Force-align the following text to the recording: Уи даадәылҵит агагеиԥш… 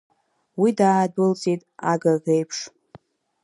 Уи 0.59 0.69
даадәылҵит 0.77 1.61
агагеиԥш… 1.91 2.59